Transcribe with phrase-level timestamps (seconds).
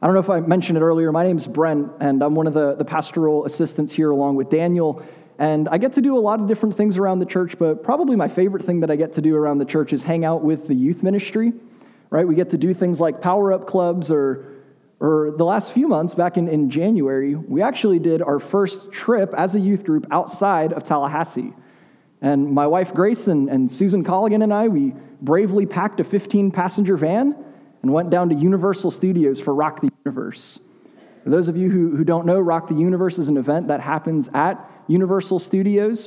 [0.00, 1.10] I don't know if I mentioned it earlier.
[1.10, 5.02] My name's Brent, and I'm one of the, the pastoral assistants here along with Daniel.
[5.40, 8.14] And I get to do a lot of different things around the church, but probably
[8.14, 10.68] my favorite thing that I get to do around the church is hang out with
[10.68, 11.52] the youth ministry,
[12.10, 12.26] right?
[12.26, 14.44] We get to do things like power up clubs or,
[15.00, 19.34] or the last few months, back in, in January, we actually did our first trip
[19.36, 21.52] as a youth group outside of Tallahassee.
[22.20, 26.52] And my wife Grace and, and Susan Colligan and I, we bravely packed a 15
[26.52, 27.34] passenger van
[27.88, 30.60] and went down to Universal Studios for Rock the Universe.
[31.24, 33.80] For those of you who, who don't know, Rock the Universe is an event that
[33.80, 36.06] happens at Universal Studios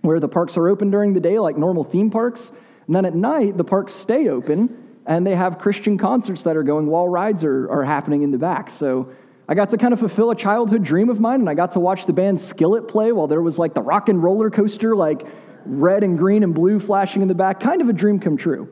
[0.00, 2.50] where the parks are open during the day like normal theme parks.
[2.88, 6.64] And then at night, the parks stay open and they have Christian concerts that are
[6.64, 8.68] going while rides are, are happening in the back.
[8.68, 9.12] So
[9.48, 11.80] I got to kind of fulfill a childhood dream of mine and I got to
[11.80, 15.24] watch the band Skillet play while there was like the rock and roller coaster, like
[15.64, 17.60] red and green and blue flashing in the back.
[17.60, 18.68] Kind of a dream come true.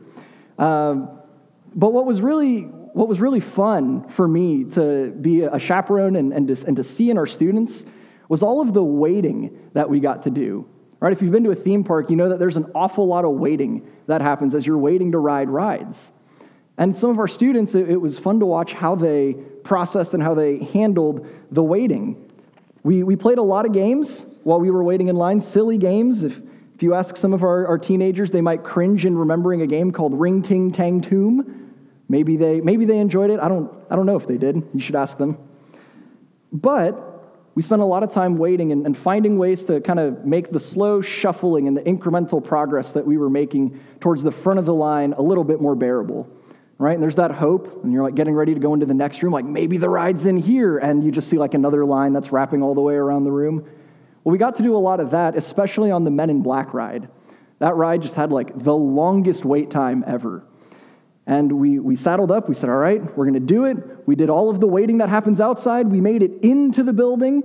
[0.59, 1.22] Uh,
[1.75, 2.63] but what was really
[2.93, 6.85] what was really fun for me to be a chaperone and, and, to, and to
[6.85, 7.87] see in our students
[8.29, 10.67] was all of the waiting that we got to do.
[11.01, 11.13] Right?
[11.13, 13.33] If you've been to a theme park, you know that there's an awful lot of
[13.33, 16.13] waiting that happens as you're waiting to ride rides.
[16.79, 19.35] And some of our students, it, it was fun to watch how they
[19.65, 22.31] processed and how they handled the waiting.
[22.83, 26.23] We, we played a lot of games while we were waiting in line, silly games.
[26.23, 26.41] If,
[26.75, 29.93] if you ask some of our, our teenagers, they might cringe in remembering a game
[29.93, 31.62] called Ring Ting Tang Tomb.
[32.13, 33.41] Maybe they, maybe they enjoyed it.
[33.41, 34.63] I don't, I don't know if they did.
[34.75, 35.39] You should ask them.
[36.53, 36.93] But
[37.55, 40.53] we spent a lot of time waiting and, and finding ways to kind of make
[40.53, 44.67] the slow shuffling and the incremental progress that we were making towards the front of
[44.67, 46.29] the line a little bit more bearable.
[46.77, 46.93] Right?
[46.93, 49.33] And there's that hope, and you're like getting ready to go into the next room,
[49.33, 52.63] like maybe the ride's in here, and you just see like another line that's wrapping
[52.63, 53.65] all the way around the room.
[54.23, 56.75] Well, we got to do a lot of that, especially on the Men in Black
[56.75, 57.09] ride.
[57.61, 60.45] That ride just had like the longest wait time ever.
[61.27, 62.49] And we, we saddled up.
[62.49, 63.77] We said, All right, we're going to do it.
[64.07, 65.89] We did all of the waiting that happens outside.
[65.89, 67.43] We made it into the building.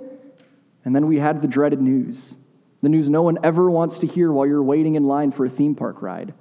[0.84, 2.36] And then we had the dreaded news
[2.82, 5.50] the news no one ever wants to hear while you're waiting in line for a
[5.50, 6.34] theme park ride.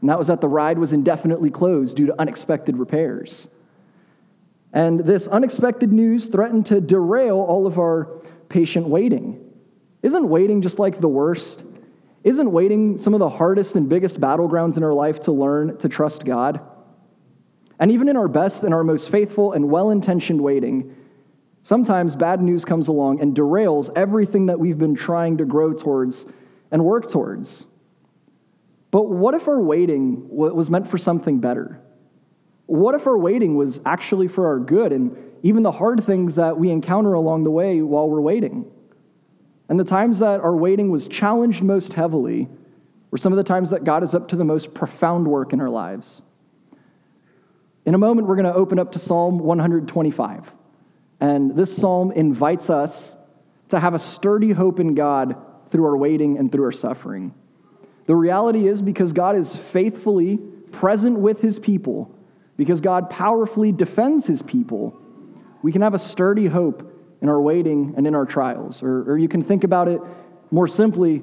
[0.00, 3.48] And that was that the ride was indefinitely closed due to unexpected repairs.
[4.72, 8.04] And this unexpected news threatened to derail all of our
[8.48, 9.44] patient waiting.
[10.02, 11.64] Isn't waiting just like the worst?
[12.28, 15.88] Isn't waiting some of the hardest and biggest battlegrounds in our life to learn to
[15.88, 16.60] trust God?
[17.80, 20.94] And even in our best and our most faithful and well intentioned waiting,
[21.62, 26.26] sometimes bad news comes along and derails everything that we've been trying to grow towards
[26.70, 27.64] and work towards.
[28.90, 31.80] But what if our waiting was meant for something better?
[32.66, 36.58] What if our waiting was actually for our good and even the hard things that
[36.58, 38.70] we encounter along the way while we're waiting?
[39.68, 42.48] And the times that our waiting was challenged most heavily
[43.10, 45.60] were some of the times that God is up to the most profound work in
[45.60, 46.22] our lives.
[47.84, 50.52] In a moment, we're going to open up to Psalm 125.
[51.20, 53.16] And this psalm invites us
[53.70, 55.36] to have a sturdy hope in God
[55.70, 57.34] through our waiting and through our suffering.
[58.06, 60.38] The reality is because God is faithfully
[60.72, 62.14] present with his people,
[62.56, 64.98] because God powerfully defends his people,
[65.62, 66.90] we can have a sturdy hope
[67.20, 68.82] in our waiting and in our trials.
[68.82, 70.00] Or, or you can think about it
[70.50, 71.22] more simply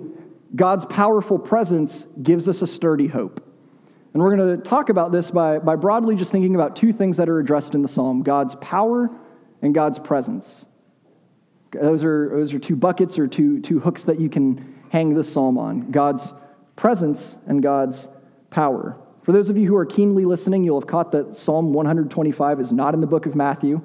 [0.56, 3.42] God's powerful presence gives us a sturdy hope.
[4.14, 7.18] And we're going to talk about this by, by broadly just thinking about two things
[7.18, 9.10] that are addressed in the psalm God's power
[9.62, 10.66] and God's presence.
[11.72, 15.32] Those are, those are two buckets or two, two hooks that you can hang this
[15.32, 16.34] psalm on God's
[16.78, 18.08] presence and God's
[18.50, 18.98] power.
[19.24, 22.72] For those of you who are keenly listening, you'll have caught that Psalm 125 is
[22.72, 23.82] not in the book of Matthew.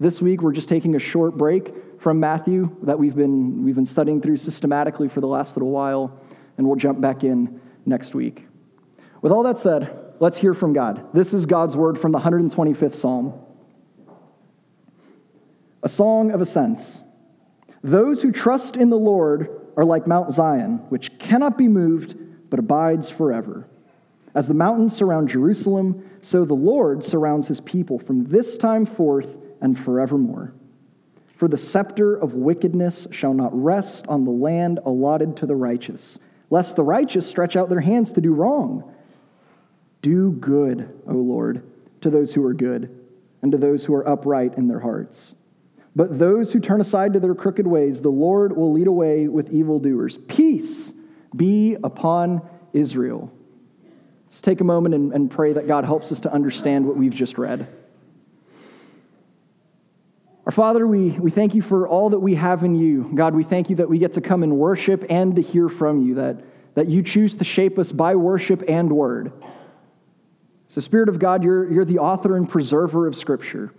[0.00, 3.86] This week, we're just taking a short break from Matthew that we've been, we've been
[3.86, 6.18] studying through systematically for the last little while,
[6.58, 8.44] and we'll jump back in next week.
[9.22, 11.06] With all that said, let's hear from God.
[11.14, 13.34] This is God's word from the 125th Psalm.
[15.84, 17.00] A song of ascents.
[17.84, 22.16] Those who trust in the Lord are like Mount Zion, which cannot be moved,
[22.50, 23.68] but abides forever.
[24.34, 29.36] As the mountains surround Jerusalem, so the Lord surrounds his people from this time forth
[29.60, 30.54] and forevermore.
[31.36, 36.18] For the scepter of wickedness shall not rest on the land allotted to the righteous,
[36.50, 38.94] lest the righteous stretch out their hands to do wrong.
[40.00, 41.62] Do good, O Lord,
[42.02, 42.88] to those who are good,
[43.42, 45.34] and to those who are upright in their hearts.
[45.96, 49.52] But those who turn aside to their crooked ways, the Lord will lead away with
[49.52, 50.18] evildoers.
[50.28, 50.92] Peace
[51.34, 52.42] be upon
[52.72, 53.32] Israel.
[54.24, 57.14] Let's take a moment and, and pray that God helps us to understand what we've
[57.14, 57.68] just read.
[60.46, 63.10] Our Father, we, we thank you for all that we have in you.
[63.14, 66.06] God, we thank you that we get to come and worship and to hear from
[66.06, 66.44] you, that,
[66.74, 69.32] that you choose to shape us by worship and word.
[70.68, 73.72] So, Spirit of God, you're, you're the author and preserver of Scripture.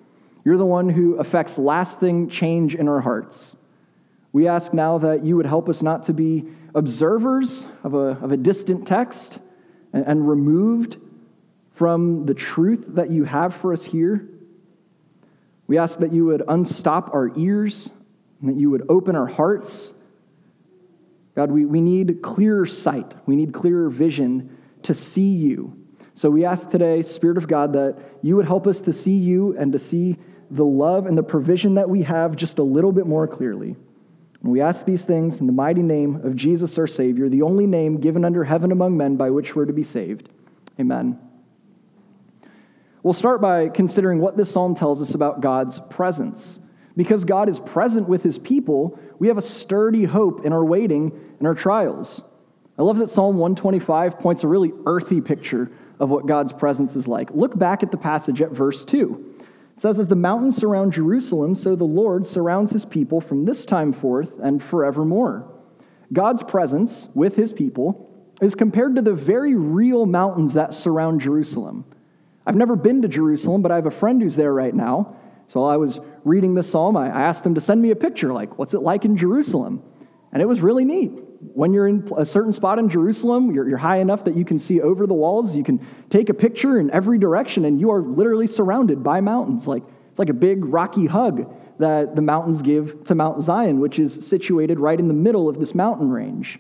[0.44, 3.56] You're the one who affects lasting change in our hearts.
[4.32, 8.32] We ask now that you would help us not to be observers of a, of
[8.32, 9.38] a distant text
[9.94, 10.98] and, and removed
[11.70, 14.28] from the truth that you have for us here.
[15.68, 17.92] We ask that you would unstop our ears
[18.42, 19.94] and that you would open our hearts.
[21.36, 25.78] God, we, we need clearer sight, we need clearer vision to see you.
[26.14, 29.58] So we ask today, Spirit of God, that you would help us to see you
[29.58, 30.18] and to see
[30.50, 33.76] the love and the provision that we have just a little bit more clearly.
[34.42, 37.66] And we ask these things in the mighty name of Jesus our Savior, the only
[37.66, 40.30] name given under heaven among men by which we're to be saved.
[40.80, 41.25] Amen.
[43.06, 46.60] We'll start by considering what this psalm tells us about God's presence.
[46.98, 51.12] Because God is present with his people, we have a sturdy hope in our waiting
[51.38, 52.24] and our trials.
[52.80, 57.08] I love that Psalm 125 points a really earthy picture of what God's presence is
[57.08, 57.30] like.
[57.30, 59.36] Look back at the passage at verse 2.
[59.76, 63.68] It says, As the mountains surround Jerusalem, so the Lord surrounds his people from this
[63.68, 65.48] time forth and forevermore.
[66.12, 68.10] God's presence with his people
[68.42, 71.86] is compared to the very real mountains that surround Jerusalem.
[72.46, 75.16] I've never been to Jerusalem, but I have a friend who's there right now.
[75.48, 78.34] So while I was reading this psalm, I asked him to send me a picture,
[78.34, 79.84] like, what's it like in Jerusalem?
[80.32, 83.78] And it was really neat when you're in a certain spot in Jerusalem, you're, you're,
[83.78, 85.56] high enough that you can see over the walls.
[85.56, 89.68] You can take a picture in every direction, and you are literally surrounded by mountains.
[89.68, 94.00] Like it's like a big rocky hug that the mountains give to Mount Zion, which
[94.00, 96.60] is situated right in the middle of this mountain range.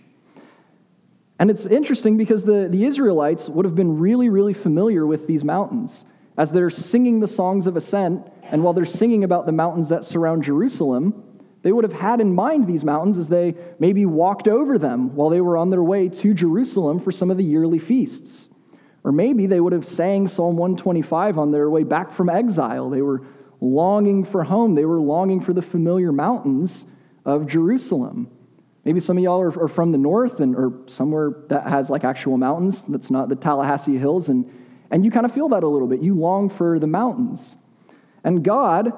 [1.37, 5.43] And it's interesting because the, the Israelites would have been really, really familiar with these
[5.43, 6.05] mountains.
[6.37, 10.05] As they're singing the songs of ascent, and while they're singing about the mountains that
[10.05, 11.23] surround Jerusalem,
[11.61, 15.29] they would have had in mind these mountains as they maybe walked over them while
[15.29, 18.49] they were on their way to Jerusalem for some of the yearly feasts.
[19.03, 22.89] Or maybe they would have sang Psalm 125 on their way back from exile.
[22.89, 23.23] They were
[23.61, 26.85] longing for home, they were longing for the familiar mountains
[27.25, 28.29] of Jerusalem.
[28.85, 32.03] Maybe some of y'all are, are from the north and or somewhere that has like
[32.03, 34.49] actual mountains that's not the Tallahassee Hills, and,
[34.91, 36.01] and you kind of feel that a little bit.
[36.01, 37.57] You long for the mountains.
[38.23, 38.93] And God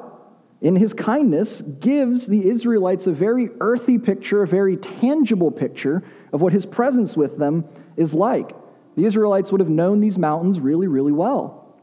[0.62, 6.04] in his kindness, gives the Israelites a very earthy picture, a very tangible picture
[6.34, 8.54] of what his presence with them is like.
[8.96, 11.76] The Israelites would have known these mountains really, really well.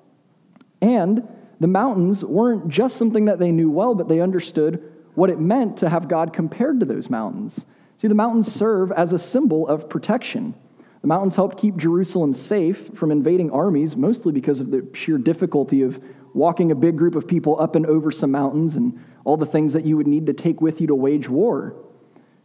[0.83, 1.27] And
[1.61, 4.83] the mountains weren't just something that they knew well, but they understood
[5.15, 7.67] what it meant to have God compared to those mountains.
[7.97, 10.55] See, the mountains serve as a symbol of protection.
[11.01, 15.83] The mountains helped keep Jerusalem safe from invading armies, mostly because of the sheer difficulty
[15.83, 16.03] of
[16.33, 19.73] walking a big group of people up and over some mountains and all the things
[19.75, 21.77] that you would need to take with you to wage war.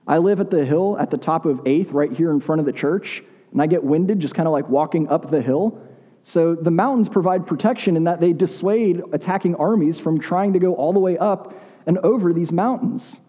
[0.08, 2.66] I live at the hill at the top of 8th, right here in front of
[2.66, 5.82] the church, and I get winded just kind of like walking up the hill.
[6.22, 10.76] So the mountains provide protection in that they dissuade attacking armies from trying to go
[10.76, 11.56] all the way up
[11.86, 13.20] and over these mountains.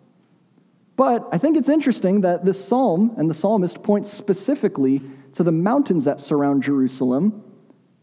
[1.01, 5.01] But I think it's interesting that this psalm and the psalmist points specifically
[5.33, 7.43] to the mountains that surround Jerusalem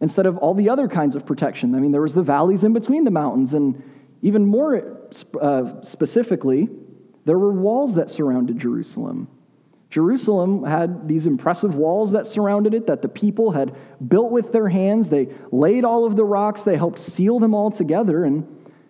[0.02, 1.76] instead of all the other kinds of protection.
[1.76, 3.84] I mean, there was the valleys in between the mountains, and
[4.24, 4.98] even more
[5.40, 6.70] uh, specifically,
[7.26, 9.28] there were walls that surrounded Jerusalem.
[9.92, 13.76] Jerusalem had these impressive walls that surrounded it that the people had
[14.08, 15.10] built with their hands.
[15.10, 18.48] They laid all of the rocks, they helped seal them all together, and,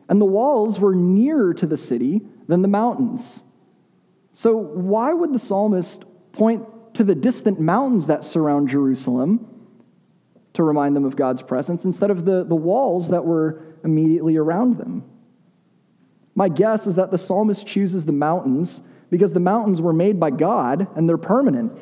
[0.08, 3.44] and the walls were nearer to the city than the mountains.
[4.38, 6.64] So, why would the psalmist point
[6.94, 9.48] to the distant mountains that surround Jerusalem
[10.54, 14.78] to remind them of God's presence instead of the, the walls that were immediately around
[14.78, 15.04] them.
[16.36, 20.30] My guess is that the psalmist chooses the mountains because the mountains were made by
[20.30, 21.76] God and they're permanent.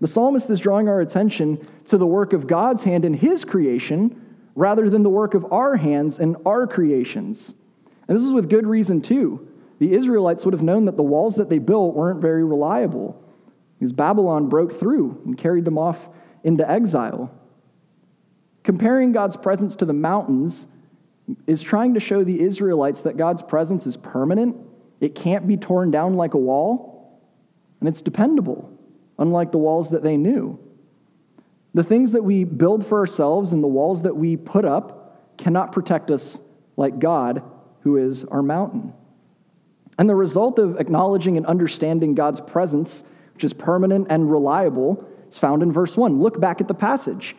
[0.00, 4.36] The psalmist is drawing our attention to the work of God's hand in his creation
[4.54, 7.52] rather than the work of our hands and our creations.
[8.06, 9.48] And this is with good reason, too.
[9.78, 13.22] The Israelites would have known that the walls that they built weren't very reliable
[13.78, 16.08] because Babylon broke through and carried them off
[16.44, 17.30] into exile.
[18.62, 20.66] Comparing God's presence to the mountains
[21.46, 24.56] is trying to show the Israelites that God's presence is permanent,
[25.00, 27.20] it can't be torn down like a wall,
[27.80, 28.70] and it's dependable,
[29.18, 30.58] unlike the walls that they knew.
[31.74, 35.72] The things that we build for ourselves and the walls that we put up cannot
[35.72, 36.40] protect us
[36.76, 37.42] like God,
[37.80, 38.94] who is our mountain.
[39.98, 43.02] And the result of acknowledging and understanding God's presence,
[43.34, 46.20] which is permanent and reliable, is found in verse 1.
[46.20, 47.36] Look back at the passage.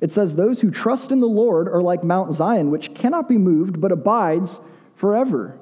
[0.00, 3.36] It says, Those who trust in the Lord are like Mount Zion, which cannot be
[3.36, 4.60] moved, but abides
[4.94, 5.58] forever.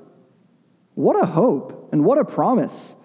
[0.95, 2.97] What a hope and what a promise.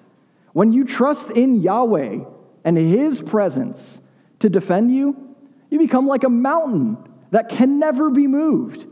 [0.53, 2.19] When you trust in Yahweh
[2.63, 4.01] and His presence
[4.39, 5.35] to defend you,
[5.69, 6.97] you become like a mountain
[7.31, 8.85] that can never be moved.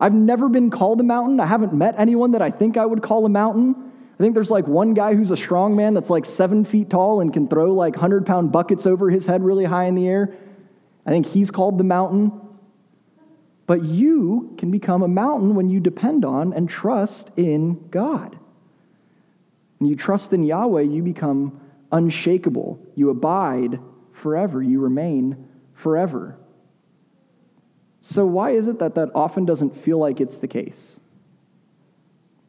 [0.00, 1.40] I've never been called a mountain.
[1.40, 3.74] I haven't met anyone that I think I would call a mountain.
[4.18, 7.20] I think there's like one guy who's a strong man that's like seven feet tall
[7.20, 10.36] and can throw like 100 pound buckets over his head really high in the air.
[11.06, 12.32] I think he's called the mountain.
[13.66, 18.38] But you can become a mountain when you depend on and trust in God.
[19.78, 21.60] When you trust in Yahweh, you become
[21.92, 22.78] unshakable.
[22.94, 23.78] You abide
[24.12, 24.62] forever.
[24.62, 26.38] You remain forever.
[28.00, 30.98] So, why is it that that often doesn't feel like it's the case?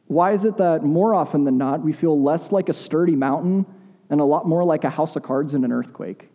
[0.06, 3.66] Why is it that more often than not, we feel less like a sturdy mountain
[4.10, 6.28] and a lot more like a house of cards in an earthquake?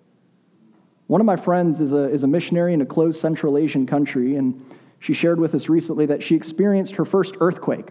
[1.07, 4.37] One of my friends is a, is a missionary in a closed Central Asian country,
[4.37, 4.65] and
[4.99, 7.89] she shared with us recently that she experienced her first earthquake.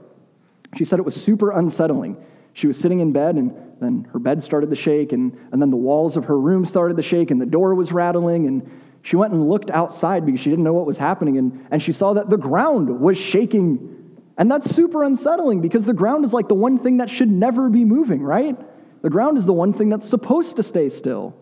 [0.76, 2.16] She said it was super unsettling.
[2.54, 5.71] She was sitting in bed, and then her bed started to shake, and, and then
[5.71, 8.71] the walls of her room started to shake, and the door was rattling, and
[9.04, 11.92] she went and looked outside because she didn't know what was happening, and, and she
[11.92, 14.16] saw that the ground was shaking.
[14.38, 17.68] And that's super unsettling because the ground is like the one thing that should never
[17.68, 18.56] be moving, right?
[19.02, 21.37] The ground is the one thing that's supposed to stay still.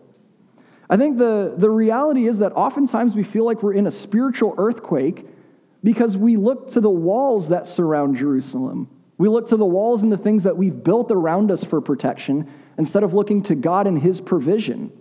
[0.89, 4.55] I think the, the reality is that oftentimes we feel like we're in a spiritual
[4.57, 5.25] earthquake
[5.85, 8.89] because we look to the walls that surround Jerusalem.
[9.17, 12.51] We look to the walls and the things that we've built around us for protection
[12.77, 14.91] instead of looking to God and His provision.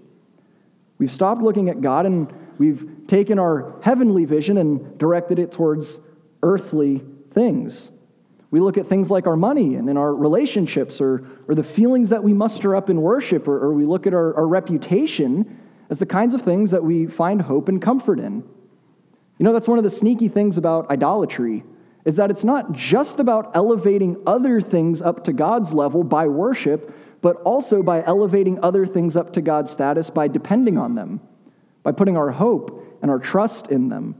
[0.98, 6.00] We've stopped looking at God and we've taken our heavenly vision and directed it towards
[6.42, 7.90] earthly things.
[8.50, 12.10] We look at things like our money and in our relationships or, or the feelings
[12.10, 15.98] that we muster up in worship, or, or we look at our, our reputation as
[15.98, 18.44] the kinds of things that we find hope and comfort in.
[19.38, 21.64] You know, that's one of the sneaky things about idolatry
[22.04, 26.94] is that it's not just about elevating other things up to God's level by worship,
[27.22, 31.20] but also by elevating other things up to God's status by depending on them,
[31.82, 34.14] by putting our hope and our trust in them.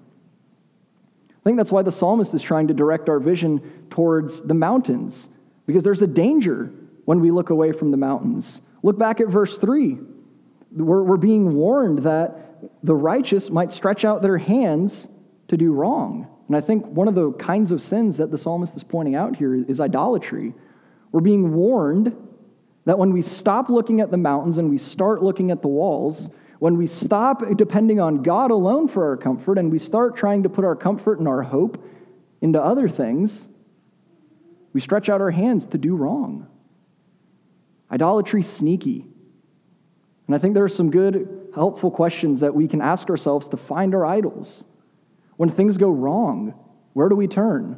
[1.30, 5.28] I think that's why the psalmist is trying to direct our vision towards the mountains,
[5.66, 6.72] because there's a danger
[7.04, 8.62] when we look away from the mountains.
[8.82, 9.98] Look back at verse 3.
[10.72, 15.08] We're, we're being warned that the righteous might stretch out their hands
[15.48, 16.28] to do wrong.
[16.46, 19.36] And I think one of the kinds of sins that the psalmist is pointing out
[19.36, 20.54] here is idolatry.
[21.10, 22.16] We're being warned
[22.84, 26.28] that when we stop looking at the mountains and we start looking at the walls,
[26.62, 30.48] when we stop depending on God alone for our comfort and we start trying to
[30.48, 31.84] put our comfort and our hope
[32.40, 33.48] into other things,
[34.72, 36.46] we stretch out our hands to do wrong.
[37.90, 39.04] Idolatry sneaky.
[40.28, 43.56] And I think there are some good, helpful questions that we can ask ourselves to
[43.56, 44.62] find our idols.
[45.38, 46.54] When things go wrong,
[46.92, 47.76] where do we turn?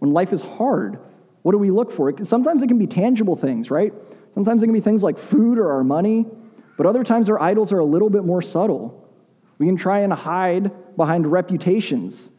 [0.00, 0.98] When life is hard,
[1.42, 2.12] what do we look for?
[2.24, 3.94] Sometimes it can be tangible things, right?
[4.34, 6.26] Sometimes it can be things like food or our money,
[6.78, 9.04] but other times our idols are a little bit more subtle.
[9.58, 12.30] We can try and hide behind reputations,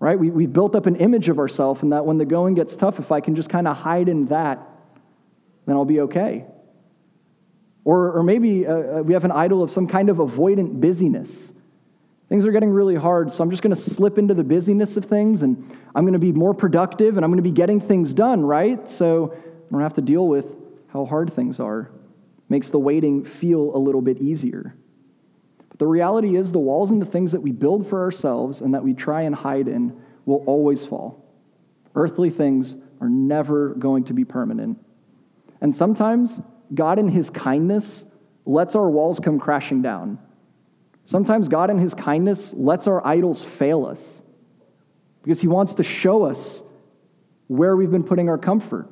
[0.00, 0.18] right?
[0.18, 2.98] We, we've built up an image of ourselves, and that when the going gets tough,
[2.98, 4.66] if I can just kind of hide in that,
[5.66, 6.46] then I'll be okay.
[7.84, 11.52] Or, or maybe uh, uh, we have an idol of some kind of avoidant busyness.
[12.30, 15.04] Things are getting really hard, so I'm just going to slip into the busyness of
[15.04, 18.14] things and I'm going to be more productive and I'm going to be getting things
[18.14, 18.88] done, right?
[18.88, 20.46] So I don't have to deal with
[20.88, 21.90] how hard things are.
[22.48, 24.74] Makes the waiting feel a little bit easier.
[25.68, 28.74] But the reality is, the walls and the things that we build for ourselves and
[28.74, 31.24] that we try and hide in will always fall.
[31.94, 34.78] Earthly things are never going to be permanent.
[35.60, 36.40] And sometimes
[36.74, 38.04] God, in His kindness,
[38.44, 40.18] lets our walls come crashing down.
[41.06, 44.22] Sometimes God, in His kindness, lets our idols fail us
[45.22, 46.62] because He wants to show us
[47.46, 48.88] where we've been putting our comfort.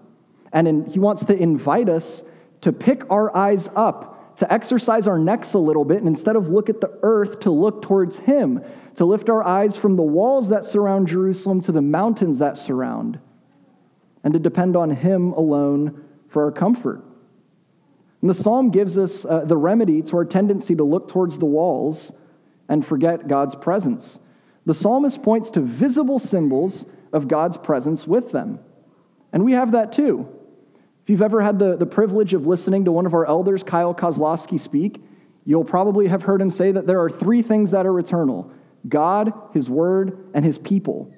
[0.53, 2.23] And in, he wants to invite us
[2.62, 6.49] to pick our eyes up, to exercise our necks a little bit, and instead of
[6.49, 8.64] look at the earth, to look towards him,
[8.95, 13.21] to lift our eyes from the walls that surround Jerusalem to the mountains that surround,
[14.25, 17.04] and to depend on him alone for our comfort.
[18.21, 21.47] And the psalm gives us uh, the remedy to our tendency to look towards the
[21.47, 22.12] walls
[22.69, 24.21] and forget God's presence.
[24.64, 28.61] The psalmist points to visible symbols of God's presence with them.
[29.33, 30.28] And we have that too.
[31.03, 33.95] If you've ever had the, the privilege of listening to one of our elders, Kyle
[33.95, 35.03] Kozlowski, speak,
[35.45, 38.51] you'll probably have heard him say that there are three things that are eternal
[38.89, 41.15] God, His Word, and His people.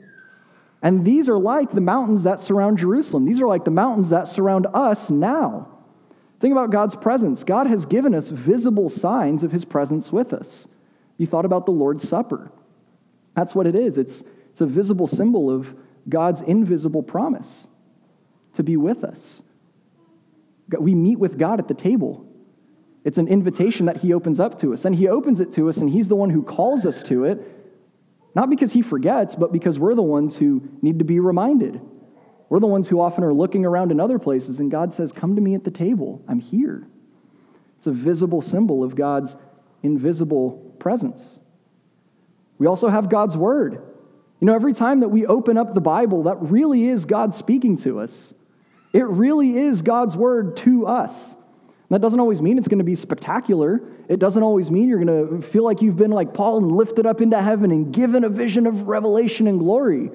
[0.83, 3.25] And these are like the mountains that surround Jerusalem.
[3.25, 5.69] These are like the mountains that surround us now.
[6.41, 7.43] Think about God's presence.
[7.43, 10.69] God has given us visible signs of His presence with us.
[11.17, 12.53] You thought about the Lord's Supper.
[13.35, 13.97] That's what it is.
[13.97, 15.75] It's, it's a visible symbol of
[16.09, 17.67] God's invisible promise
[18.53, 19.43] to be with us.
[20.69, 22.27] We meet with God at the table.
[23.05, 24.85] It's an invitation that He opens up to us.
[24.85, 27.55] And He opens it to us, and He's the one who calls us to it.
[28.35, 31.81] Not because he forgets, but because we're the ones who need to be reminded.
[32.49, 35.37] We're the ones who often are looking around in other places, and God says, Come
[35.37, 36.23] to me at the table.
[36.29, 36.87] I'm here.
[37.79, 39.37] It's a visible symbol of God's
[39.83, 41.39] invisible presence.
[42.59, 43.75] We also have God's Word.
[44.41, 47.77] You know, every time that we open up the Bible, that really is God speaking
[47.79, 48.35] to us.
[48.95, 51.33] It really is God's Word to us.
[51.33, 53.83] And That doesn't always mean it's going to be spectacular.
[54.09, 57.05] It doesn't always mean you're going to feel like you've been like Paul and lifted
[57.05, 60.13] up into heaven and given a vision of revelation and glory.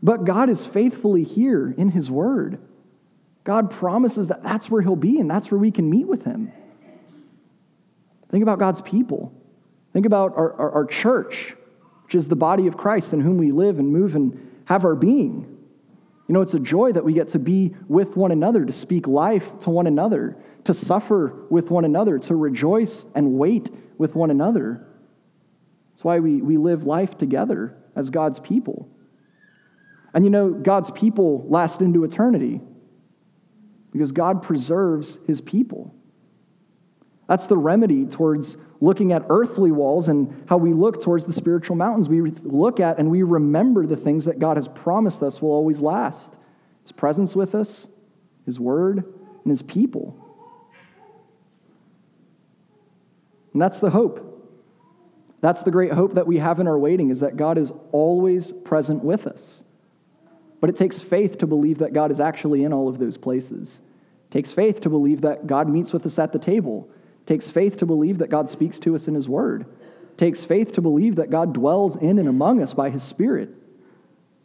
[0.00, 2.60] But God is faithfully here in His Word.
[3.42, 6.52] God promises that that's where He'll be and that's where we can meet with Him.
[8.30, 9.32] Think about God's people.
[9.92, 11.56] Think about our, our, our church,
[12.04, 14.94] which is the body of Christ in whom we live and move and have our
[14.94, 15.53] being.
[16.26, 19.06] You know, it's a joy that we get to be with one another, to speak
[19.06, 24.30] life to one another, to suffer with one another, to rejoice and wait with one
[24.30, 24.86] another.
[25.92, 28.88] That's why we, we live life together as God's people.
[30.14, 32.60] And you know, God's people last into eternity
[33.92, 35.94] because God preserves his people.
[37.26, 41.76] That's the remedy towards looking at earthly walls and how we look towards the spiritual
[41.76, 42.08] mountains.
[42.08, 45.80] We look at and we remember the things that God has promised us will always
[45.80, 46.34] last
[46.82, 47.88] His presence with us,
[48.44, 50.20] His word, and His people.
[53.52, 54.30] And that's the hope.
[55.40, 58.52] That's the great hope that we have in our waiting is that God is always
[58.52, 59.62] present with us.
[60.60, 63.80] But it takes faith to believe that God is actually in all of those places.
[64.28, 66.88] It takes faith to believe that God meets with us at the table.
[67.26, 69.66] Takes faith to believe that God speaks to us in his word.
[70.16, 73.48] Takes faith to believe that God dwells in and among us by his spirit.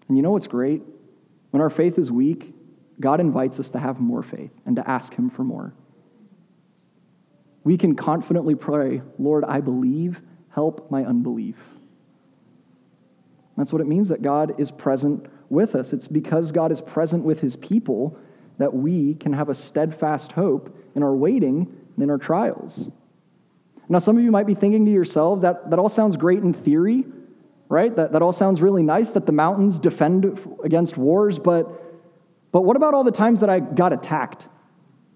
[0.08, 0.82] And you know what's great?
[1.52, 2.54] When our faith is weak,
[3.00, 5.74] God invites us to have more faith and to ask him for more
[7.64, 11.58] we can confidently pray, Lord, I believe, help my unbelief.
[13.58, 15.92] That's what it means that God is present with us.
[15.92, 18.18] It's because God is present with his people
[18.58, 22.90] that we can have a steadfast hope in our waiting in our trials.
[23.88, 26.54] Now, some of you might be thinking to yourselves that that all sounds great in
[26.54, 27.06] theory,
[27.70, 27.96] right?
[27.96, 31.68] That, that all sounds really nice that the mountains defend against wars, but,
[32.52, 34.48] but what about all the times that I got attacked?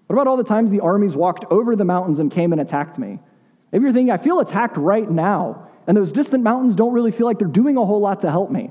[0.06, 2.98] What about all the times the armies walked over the mountains and came and attacked
[2.98, 3.20] me?
[3.72, 7.26] Maybe you're thinking, I feel attacked right now, and those distant mountains don't really feel
[7.26, 8.70] like they're doing a whole lot to help me.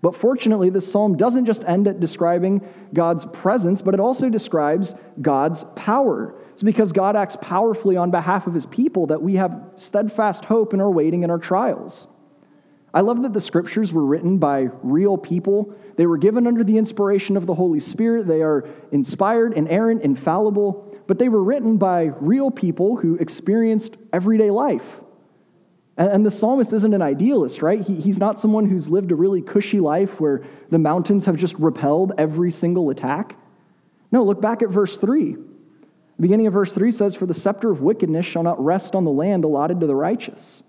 [0.00, 2.60] But fortunately, this psalm doesn't just end at describing
[2.92, 6.34] God's presence, but it also describes God's power.
[6.52, 10.74] It's because God acts powerfully on behalf of his people that we have steadfast hope
[10.74, 12.06] in our waiting in our trials.
[12.94, 15.74] I love that the scriptures were written by real people.
[15.96, 18.26] They were given under the inspiration of the Holy Spirit.
[18.26, 24.50] They are inspired, inerrant, infallible, but they were written by real people who experienced everyday
[24.50, 25.00] life.
[25.96, 27.80] And, the psalmist isn't an idealist, right?
[27.80, 31.54] He, he's not someone who's lived a really cushy life where the mountains have just
[31.56, 33.36] repelled every single attack.
[34.10, 35.36] No, look back at verse 3.
[36.16, 39.04] The beginning of verse 3 says, For the scepter of wickedness shall not rest on
[39.04, 40.62] the land allotted to the righteous.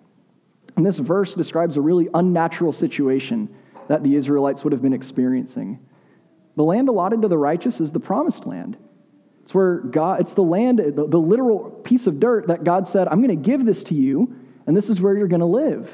[0.75, 3.53] And this verse describes a really unnatural situation
[3.87, 5.79] that the Israelites would have been experiencing.
[6.55, 8.77] The land allotted to the righteous is the promised land.
[9.43, 13.07] It's where God, it's the land, the, the literal piece of dirt that God said,
[13.07, 14.33] I'm going to give this to you,
[14.65, 15.91] and this is where you're going to live.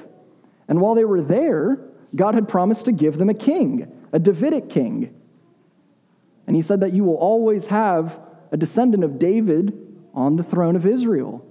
[0.68, 1.80] And while they were there,
[2.16, 5.16] God had promised to give them a king, a Davidic king.
[6.46, 8.20] And he said that you will always have
[8.52, 9.78] a descendant of David
[10.14, 11.46] on the throne of Israel.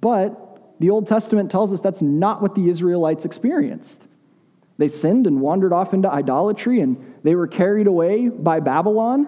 [0.00, 4.00] But the Old Testament tells us that's not what the Israelites experienced.
[4.78, 9.26] They sinned and wandered off into idolatry, and they were carried away by Babylon.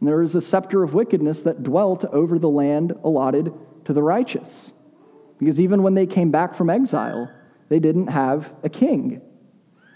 [0.00, 4.02] And there was a scepter of wickedness that dwelt over the land allotted to the
[4.02, 4.72] righteous.
[5.38, 7.30] Because even when they came back from exile,
[7.68, 9.22] they didn't have a king.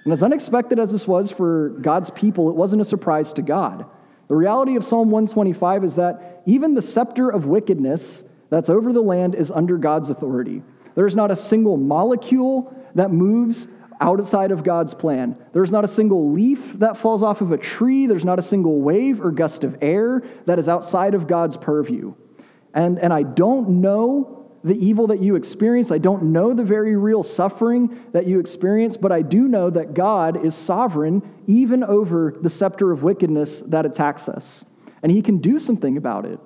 [0.04, 3.84] And as unexpected as this was for God's people, it wasn't a surprise to God.
[4.28, 9.02] The reality of Psalm 125 is that even the scepter of wickedness that's over the
[9.02, 10.62] land is under God's authority.
[10.94, 13.68] There is not a single molecule that moves
[14.00, 15.36] outside of God's plan.
[15.52, 18.06] There's not a single leaf that falls off of a tree.
[18.06, 22.14] There's not a single wave or gust of air that is outside of God's purview.
[22.74, 25.92] And, and I don't know the evil that you experience.
[25.92, 29.94] I don't know the very real suffering that you experience, but I do know that
[29.94, 34.64] God is sovereign even over the scepter of wickedness that attacks us.
[35.04, 36.40] And He can do something about it.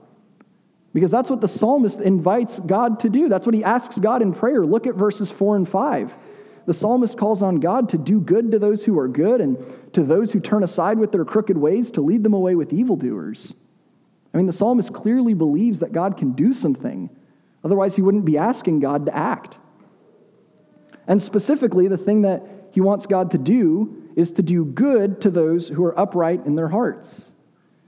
[0.93, 3.29] Because that's what the psalmist invites God to do.
[3.29, 4.67] That's what he asks God in prayer.
[4.67, 6.13] Look at verses 4 and 5.
[6.67, 9.57] The psalmist calls on God to do good to those who are good and
[9.93, 13.55] to those who turn aside with their crooked ways to lead them away with evildoers.
[14.35, 17.09] I mean, the psalmist clearly believes that God can do something.
[17.65, 19.59] Otherwise, he wouldn't be asking God to act.
[21.07, 22.43] And specifically, the thing that
[22.73, 26.55] he wants God to do is to do good to those who are upright in
[26.55, 27.31] their hearts.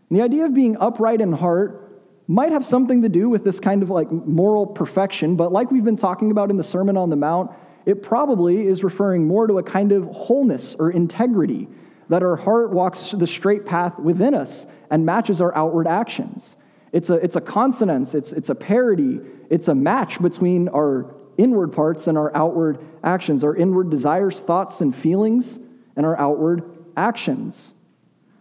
[0.09, 3.61] And the idea of being upright in heart might have something to do with this
[3.61, 7.11] kind of like moral perfection, but like we've been talking about in the Sermon on
[7.11, 7.51] the Mount,
[7.85, 11.69] it probably is referring more to a kind of wholeness or integrity,
[12.09, 16.57] that our heart walks the straight path within us and matches our outward actions.
[16.93, 21.73] It's a, it's a consonance, it's, it's a parity, it's a match between our inward
[21.73, 25.59] parts and our outward actions, our inward desires, thoughts, and feelings,
[25.97, 26.63] and our outward
[26.97, 27.75] actions.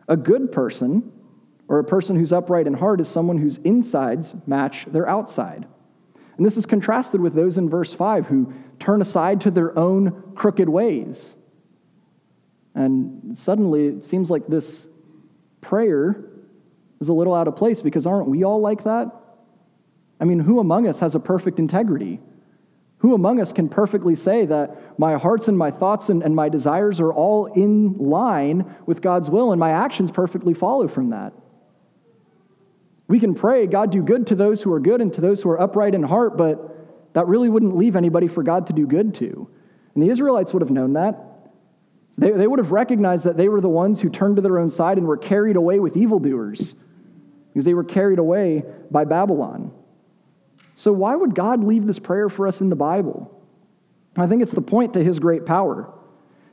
[0.09, 1.11] A good person,
[1.69, 5.65] or a person who's upright in heart, is someone whose insides match their outside.
[6.35, 10.33] And this is contrasted with those in verse 5 who turn aside to their own
[10.35, 11.35] crooked ways.
[12.73, 14.87] And suddenly it seems like this
[15.61, 16.30] prayer
[17.01, 19.11] is a little out of place because aren't we all like that?
[20.21, 22.21] I mean, who among us has a perfect integrity?
[22.99, 26.47] Who among us can perfectly say that my hearts and my thoughts and, and my
[26.47, 31.33] desires are all in line with God's will and my actions perfectly follow from that?
[33.07, 35.49] We can pray, God, do good to those who are good and to those who
[35.49, 39.15] are upright in heart, but that really wouldn't leave anybody for God to do good
[39.15, 39.49] to.
[39.95, 41.19] And the Israelites would have known that.
[42.17, 44.69] They, they would have recognized that they were the ones who turned to their own
[44.69, 46.75] side and were carried away with evildoers
[47.53, 49.71] because they were carried away by Babylon.
[50.75, 53.37] So, why would God leave this prayer for us in the Bible?
[54.15, 55.91] I think it's the point to his great power.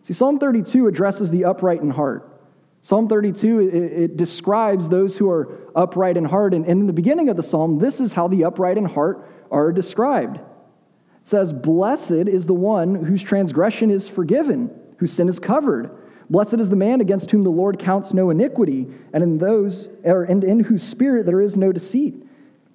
[0.03, 2.39] See, Psalm 32 addresses the upright in heart.
[2.83, 6.55] Psalm 32, it, it describes those who are upright in heart.
[6.55, 9.29] And, and in the beginning of the psalm, this is how the upright in heart
[9.51, 10.37] are described.
[10.37, 15.91] It says, Blessed is the one whose transgression is forgiven, whose sin is covered.
[16.31, 20.25] Blessed is the man against whom the Lord counts no iniquity, and in those or
[20.25, 22.15] in, in whose spirit there is no deceit.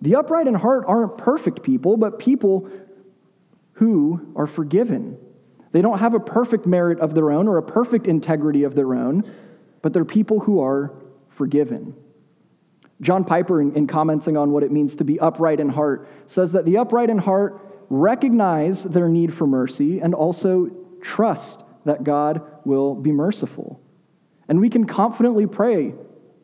[0.02, 2.70] The upright in heart aren't perfect people, but people
[3.74, 5.18] who are forgiven.
[5.72, 8.94] They don't have a perfect merit of their own or a perfect integrity of their
[8.94, 9.32] own,
[9.82, 10.92] but they're people who are
[11.30, 11.96] forgiven.
[13.02, 16.52] John Piper, in, in, commenting on what it means to be upright in heart, says
[16.54, 20.70] that the upright in heart recognize their need for mercy and also
[21.02, 23.82] trust that God will be merciful.
[24.48, 25.94] And we can confidently pray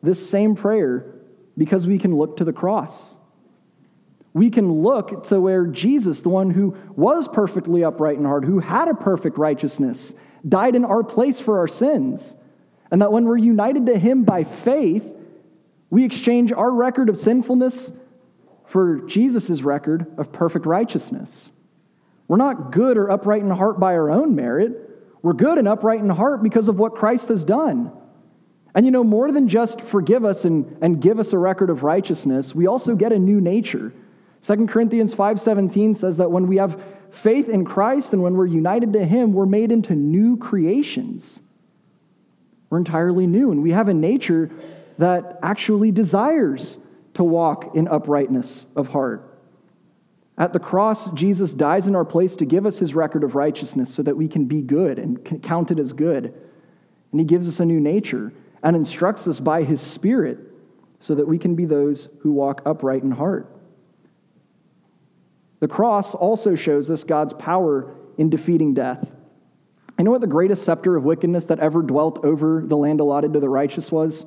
[0.02, 1.14] this same prayer
[1.56, 3.16] because we can look to the cross
[4.32, 8.60] we can look to where Jesus, the one who was perfectly upright in heart, who
[8.60, 10.14] had a perfect righteousness,
[10.48, 12.34] died in our place for our sins.
[12.90, 15.04] And that when we're united to him by faith,
[15.90, 17.92] we exchange our record of sinfulness
[18.66, 21.50] for Jesus' record of perfect righteousness.
[22.28, 24.89] We're not good or upright in heart by our own merit.
[25.22, 27.92] We're good and upright in heart because of what Christ has done.
[28.74, 31.82] And you know, more than just forgive us and, and give us a record of
[31.82, 33.92] righteousness, we also get a new nature.
[34.42, 36.80] 2 Corinthians 5:17 says that when we have
[37.10, 41.42] faith in Christ and when we're united to him, we're made into new creations.
[42.70, 44.50] We're entirely new and we have a nature
[44.98, 46.78] that actually desires
[47.14, 49.29] to walk in uprightness of heart.
[50.40, 53.92] At the cross, Jesus dies in our place to give us his record of righteousness
[53.92, 56.32] so that we can be good and counted as good.
[57.12, 60.38] And he gives us a new nature and instructs us by his spirit
[60.98, 63.54] so that we can be those who walk upright in heart.
[65.58, 69.10] The cross also shows us God's power in defeating death.
[69.98, 73.34] You know what the greatest scepter of wickedness that ever dwelt over the land allotted
[73.34, 74.24] to the righteous was?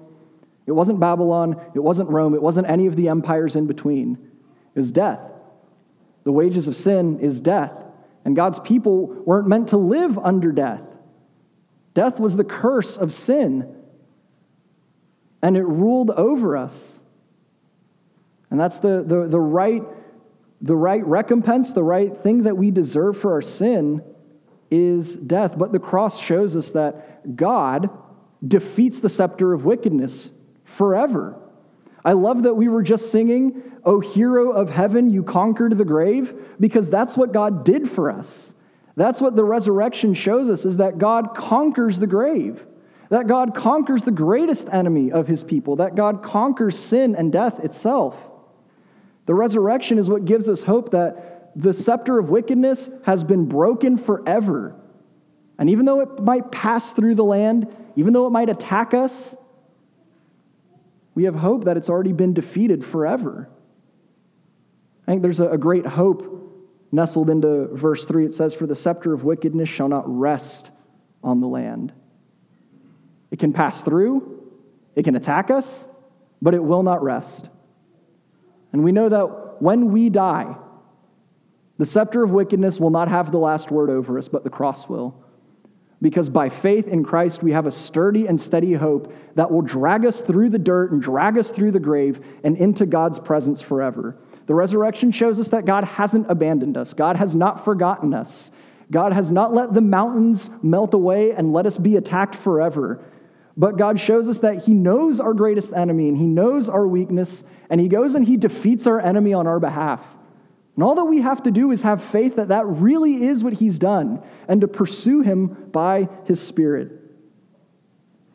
[0.67, 4.13] It wasn't Babylon, it wasn't Rome, it wasn't any of the empires in between.
[4.75, 5.19] It was death.
[6.23, 7.73] The wages of sin is death.
[8.25, 10.83] And God's people weren't meant to live under death.
[11.93, 13.75] Death was the curse of sin,
[15.41, 16.99] and it ruled over us.
[18.49, 19.83] And that's the, the, the right
[20.63, 24.01] the right recompense, the right thing that we deserve for our sin
[24.71, 25.57] is death.
[25.57, 27.89] But the cross shows us that God
[28.45, 30.31] defeats the scepter of wickedness
[30.63, 31.37] forever.
[32.05, 36.33] I love that we were just singing, O hero of heaven, you conquered the grave,
[36.59, 38.53] because that's what God did for us.
[38.95, 42.65] That's what the resurrection shows us is that God conquers the grave.
[43.09, 47.59] That God conquers the greatest enemy of his people, that God conquers sin and death
[47.59, 48.15] itself.
[49.25, 53.97] The resurrection is what gives us hope that the scepter of wickedness has been broken
[53.97, 54.75] forever.
[55.59, 59.35] And even though it might pass through the land, even though it might attack us,
[61.13, 63.49] we have hope that it's already been defeated forever.
[65.07, 66.39] I think there's a great hope
[66.91, 68.25] nestled into verse 3.
[68.25, 70.71] It says, For the scepter of wickedness shall not rest
[71.23, 71.93] on the land.
[73.31, 74.41] It can pass through,
[74.95, 75.85] it can attack us,
[76.41, 77.49] but it will not rest.
[78.71, 80.55] And we know that when we die,
[81.79, 84.87] The scepter of wickedness will not have the last word over us, but the cross
[84.87, 85.15] will.
[86.01, 90.05] Because by faith in Christ, we have a sturdy and steady hope that will drag
[90.05, 94.17] us through the dirt and drag us through the grave and into God's presence forever.
[94.45, 98.51] The resurrection shows us that God hasn't abandoned us, God has not forgotten us.
[98.91, 103.03] God has not let the mountains melt away and let us be attacked forever.
[103.55, 107.43] But God shows us that He knows our greatest enemy and He knows our weakness,
[107.69, 110.01] and He goes and He defeats our enemy on our behalf.
[110.75, 113.53] And all that we have to do is have faith that that really is what
[113.53, 116.91] He's done and to pursue Him by His Spirit.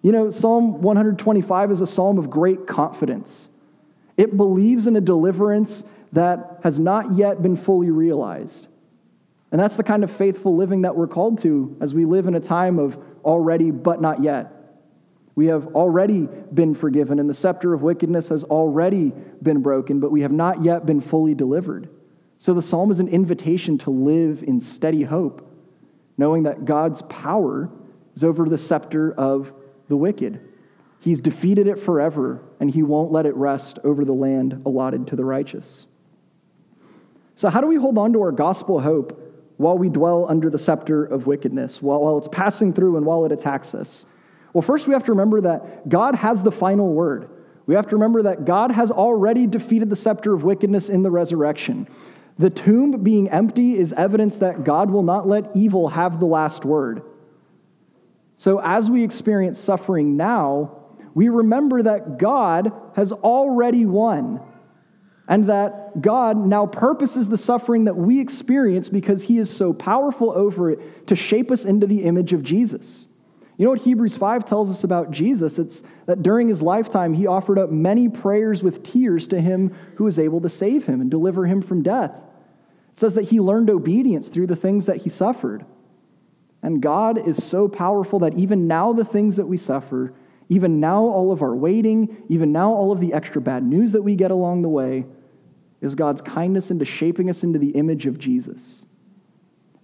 [0.02, 3.48] You know, Psalm 125 is a psalm of great confidence.
[4.16, 8.68] It believes in a deliverance that has not yet been fully realized.
[9.50, 12.34] And that's the kind of faithful living that we're called to as we live in
[12.34, 14.52] a time of already but not yet.
[15.34, 20.10] We have already been forgiven, and the scepter of wickedness has already been broken, but
[20.10, 21.88] we have not yet been fully delivered.
[22.38, 25.48] So the psalm is an invitation to live in steady hope,
[26.16, 27.70] knowing that God's power
[28.16, 29.52] is over the scepter of
[29.88, 30.40] the wicked.
[30.98, 35.16] He's defeated it forever, and he won't let it rest over the land allotted to
[35.16, 35.86] the righteous.
[37.38, 39.16] So, how do we hold on to our gospel hope
[39.58, 43.24] while we dwell under the scepter of wickedness, while, while it's passing through and while
[43.26, 44.06] it attacks us?
[44.52, 47.30] Well, first we have to remember that God has the final word.
[47.66, 51.12] We have to remember that God has already defeated the scepter of wickedness in the
[51.12, 51.86] resurrection.
[52.40, 56.64] The tomb being empty is evidence that God will not let evil have the last
[56.64, 57.02] word.
[58.34, 60.76] So, as we experience suffering now,
[61.14, 64.40] we remember that God has already won
[65.28, 70.32] and that God now purposes the suffering that we experience because he is so powerful
[70.32, 73.06] over it to shape us into the image of Jesus.
[73.58, 75.58] You know what Hebrews 5 tells us about Jesus?
[75.58, 80.04] It's that during his lifetime, he offered up many prayers with tears to him who
[80.04, 82.12] was able to save him and deliver him from death.
[82.92, 85.66] It says that he learned obedience through the things that he suffered.
[86.62, 90.14] And God is so powerful that even now, the things that we suffer,
[90.48, 94.02] even now, all of our waiting, even now, all of the extra bad news that
[94.02, 95.04] we get along the way,
[95.80, 98.84] is God's kindness into shaping us into the image of Jesus.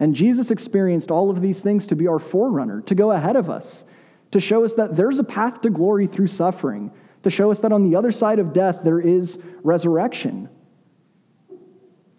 [0.01, 3.49] And Jesus experienced all of these things to be our forerunner, to go ahead of
[3.49, 3.85] us,
[4.33, 6.91] to show us that there's a path to glory through suffering,
[7.23, 10.49] to show us that on the other side of death there is resurrection.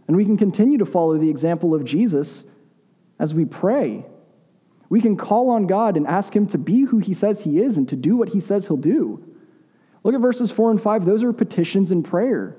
[0.07, 2.45] And we can continue to follow the example of Jesus
[3.19, 4.05] as we pray.
[4.89, 7.77] We can call on God and ask Him to be who He says He is
[7.77, 9.23] and to do what He says He'll do.
[10.03, 11.05] Look at verses 4 and 5.
[11.05, 12.55] Those are petitions and prayer.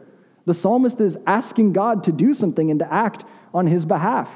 [0.46, 4.30] The psalmist is asking God to do something and to act on his behalf.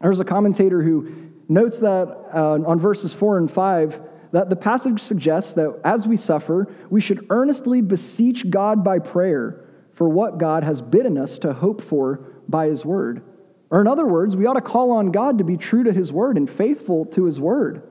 [0.00, 4.00] There's a commentator who notes that uh, on verses 4 and 5
[4.32, 9.64] that the passage suggests that as we suffer, we should earnestly beseech God by prayer
[9.94, 13.22] for what God has bidden us to hope for by his word.
[13.70, 16.12] Or, in other words, we ought to call on God to be true to his
[16.12, 17.82] word and faithful to his word.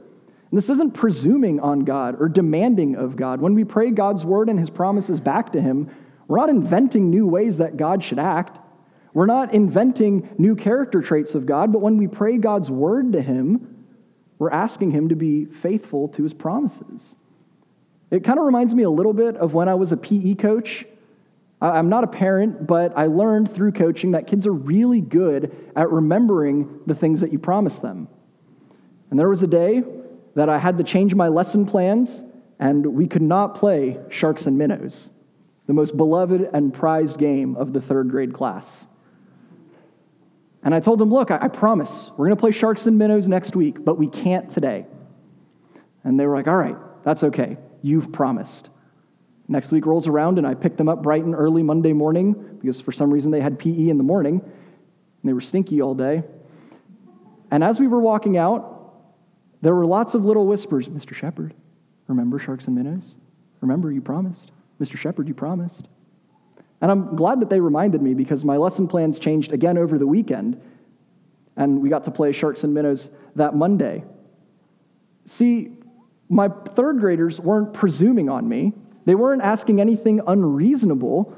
[0.50, 3.40] And this isn't presuming on God or demanding of God.
[3.40, 5.90] When we pray God's word and his promises back to him,
[6.30, 8.60] we're not inventing new ways that God should act.
[9.16, 13.22] We're not inventing new character traits of God, but when we pray God's word to
[13.22, 13.88] Him,
[14.38, 17.16] we're asking Him to be faithful to His promises.
[18.12, 20.86] It kind of reminds me a little bit of when I was a PE coach.
[21.62, 25.90] I'm not a parent, but I learned through coaching that kids are really good at
[25.90, 28.08] remembering the things that you promise them.
[29.10, 29.82] And there was a day
[30.36, 32.24] that I had to change my lesson plans,
[32.60, 35.10] and we could not play sharks and minnows
[35.70, 38.88] the most beloved and prized game of the third grade class.
[40.64, 43.28] And I told them, Look, I, I promise, we're going to play Sharks and Minnows
[43.28, 44.88] next week, but we can't today.
[46.04, 47.58] And they were like, All right, that's okay.
[47.84, 48.70] You've promised.
[49.48, 52.82] Next week rolls around, and I picked them up bright and early Monday morning because
[52.82, 56.24] for some reason they had PE in the morning, and they were stinky all day.
[57.52, 58.96] And as we were walking out,
[59.62, 61.14] there were lots of little whispers Mr.
[61.14, 61.54] Shepard,
[62.08, 63.14] remember Sharks and Minnows?
[63.62, 64.50] Remember, you promised.
[64.80, 64.98] Mr.
[64.98, 65.88] Shepard, you promised.
[66.82, 70.08] And I'm glad that they reminded me because my lesson plans changed again over the
[70.08, 70.62] weekend,
[71.58, 74.04] and we got to play Sharks and Minnows that Monday.
[75.26, 75.74] See,
[76.30, 78.74] my third graders weren't presuming on me.
[79.06, 81.36] They weren't asking anything unreasonable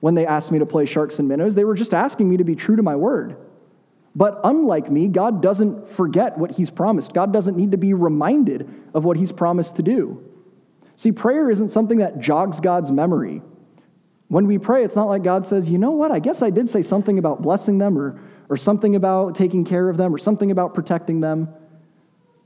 [0.00, 1.54] when they asked me to play Sharks and Minnows.
[1.54, 3.36] They were just asking me to be true to my word.
[4.16, 7.12] But unlike me, God doesn't forget what He's promised.
[7.12, 10.29] God doesn't need to be reminded of what He's promised to do.
[11.00, 13.40] See, prayer isn't something that jogs God's memory.
[14.28, 16.68] When we pray, it's not like God says, you know what, I guess I did
[16.68, 20.50] say something about blessing them or, or something about taking care of them or something
[20.50, 21.48] about protecting them.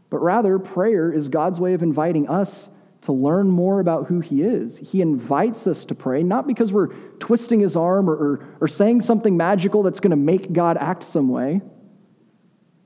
[0.09, 4.43] But rather, prayer is God's way of inviting us to learn more about who He
[4.43, 4.79] is.
[4.79, 9.01] He invites us to pray, not because we're twisting His arm or, or, or saying
[9.01, 11.61] something magical that's going to make God act some way,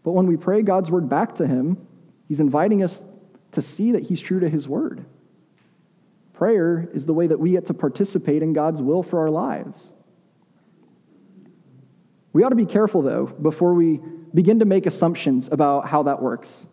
[0.03, 1.87] but when we pray God's word back to Him,
[2.27, 3.05] He's inviting us
[3.53, 5.05] to see that He's true to His word.
[6.39, 9.93] Prayer is the way that we get to participate in God's will for our lives.
[12.33, 13.99] We ought to be careful, though, before we
[14.33, 16.65] begin to make assumptions about how that works.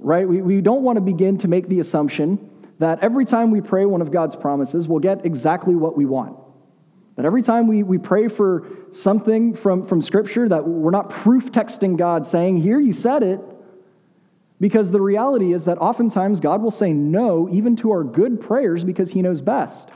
[0.00, 0.28] Right?
[0.28, 3.86] We, we don't want to begin to make the assumption that every time we pray
[3.86, 6.36] one of God's promises, we'll get exactly what we want.
[7.14, 11.52] That every time we, we pray for something from, from Scripture, that we're not proof
[11.52, 13.40] texting God saying, Here, you said it,
[14.60, 18.84] because the reality is that oftentimes God will say no even to our good prayers
[18.84, 19.88] because He knows best.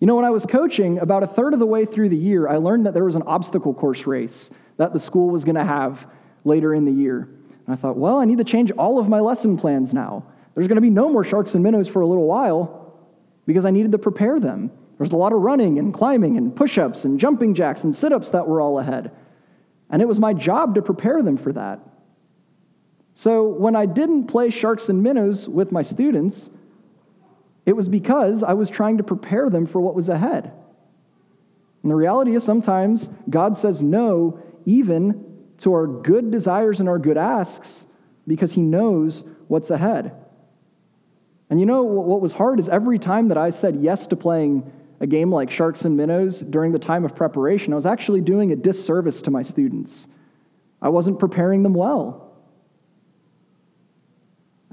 [0.00, 2.48] You know, when I was coaching, about a third of the way through the year,
[2.48, 5.64] I learned that there was an obstacle course race that the school was going to
[5.64, 6.06] have
[6.44, 7.28] later in the year.
[7.66, 10.24] And I thought, well, I need to change all of my lesson plans now.
[10.54, 12.94] There's going to be no more sharks and minnows for a little while
[13.46, 14.70] because I needed to prepare them.
[14.98, 18.12] There's a lot of running and climbing and push ups and jumping jacks and sit
[18.12, 19.10] ups that were all ahead.
[19.90, 21.80] And it was my job to prepare them for that.
[23.14, 26.50] So when I didn't play sharks and minnows with my students,
[27.64, 30.52] it was because I was trying to prepare them for what was ahead.
[31.82, 35.24] And the reality is sometimes God says no even
[35.58, 37.86] to our good desires and our good asks
[38.26, 40.12] because he knows what's ahead.
[41.50, 44.70] And you know what was hard is every time that I said yes to playing
[45.00, 48.50] a game like Sharks and Minnows during the time of preparation, I was actually doing
[48.50, 50.08] a disservice to my students.
[50.82, 52.33] I wasn't preparing them well.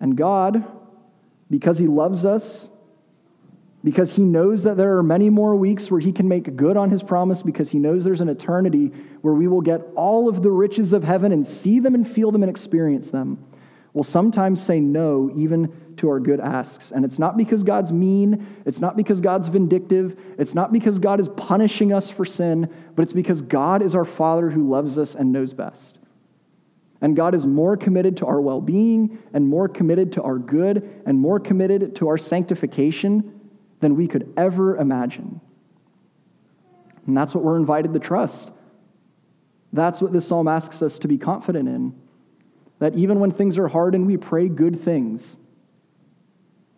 [0.01, 0.65] And God,
[1.49, 2.69] because He loves us,
[3.83, 6.89] because He knows that there are many more weeks where He can make good on
[6.89, 10.51] His promise, because He knows there's an eternity where we will get all of the
[10.51, 13.43] riches of heaven and see them and feel them and experience them,
[13.93, 16.91] will sometimes say no even to our good asks.
[16.91, 21.19] And it's not because God's mean, it's not because God's vindictive, it's not because God
[21.19, 25.13] is punishing us for sin, but it's because God is our Father who loves us
[25.13, 25.99] and knows best.
[27.01, 31.01] And God is more committed to our well being and more committed to our good
[31.05, 33.39] and more committed to our sanctification
[33.79, 35.41] than we could ever imagine.
[37.07, 38.51] And that's what we're invited to trust.
[39.73, 41.95] That's what this psalm asks us to be confident in.
[42.79, 45.37] That even when things are hard and we pray good things,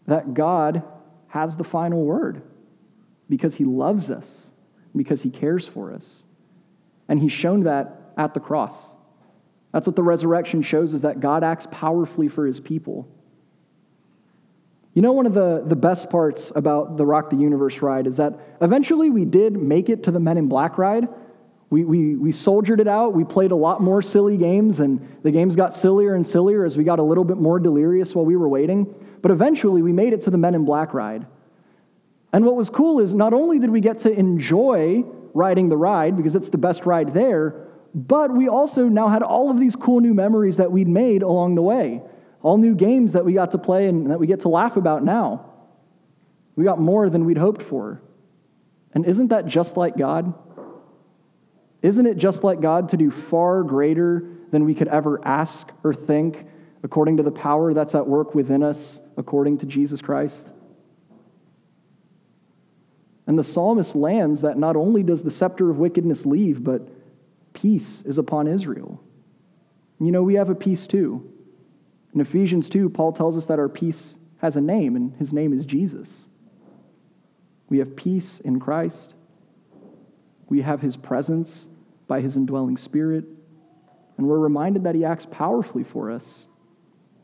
[0.06, 0.84] that God
[1.28, 2.44] has the final word
[3.30, 4.50] because he loves us,
[4.96, 6.24] because he cares for us.
[7.10, 8.93] And he's shown that at the cross.
[9.74, 13.08] That's what the resurrection shows is that God acts powerfully for his people.
[14.94, 18.18] You know, one of the, the best parts about the Rock the Universe ride is
[18.18, 21.08] that eventually we did make it to the Men in Black ride.
[21.72, 23.16] We, we, we soldiered it out.
[23.16, 26.78] We played a lot more silly games, and the games got sillier and sillier as
[26.78, 28.94] we got a little bit more delirious while we were waiting.
[29.24, 31.26] But eventually we made it to the Men in Black ride.
[32.32, 36.16] And what was cool is not only did we get to enjoy riding the ride,
[36.16, 40.00] because it's the best ride there, but we also now had all of these cool
[40.00, 42.02] new memories that we'd made along the way,
[42.42, 45.04] all new games that we got to play and that we get to laugh about
[45.04, 45.46] now.
[46.56, 48.02] We got more than we'd hoped for.
[48.94, 50.34] And isn't that just like God?
[51.82, 55.94] Isn't it just like God to do far greater than we could ever ask or
[55.94, 56.46] think
[56.84, 60.48] according to the power that's at work within us, according to Jesus Christ?
[63.28, 66.88] And the psalmist lands that not only does the scepter of wickedness leave, but
[67.64, 69.02] peace is upon Israel.
[69.98, 71.32] You know, we have a peace too.
[72.14, 75.54] In Ephesians 2, Paul tells us that our peace has a name, and his name
[75.54, 76.28] is Jesus.
[77.70, 79.14] We have peace in Christ.
[80.50, 81.68] We have his presence
[82.06, 83.24] by his indwelling spirit.
[84.18, 86.48] And we're reminded that he acts powerfully for us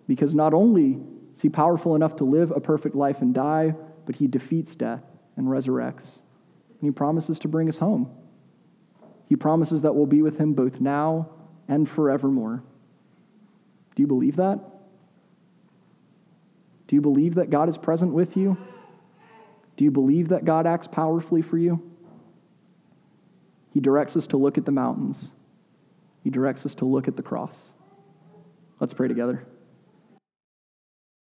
[0.08, 1.00] because not only
[1.36, 3.76] is he powerful enough to live a perfect life and die,
[4.06, 5.04] but he defeats death
[5.36, 6.22] and resurrects.
[6.80, 8.10] And he promises to bring us home.
[9.30, 11.30] He promises that we'll be with him both now
[11.68, 12.64] and forevermore.
[13.96, 14.60] Do you believe that?
[16.88, 18.58] Do you believe that God is present with you?
[19.78, 21.80] Do you believe that God acts powerfully for you?
[23.72, 25.32] He directs us to look at the mountains.
[26.24, 27.56] He directs us to look at the cross.
[28.80, 29.46] Let's pray together.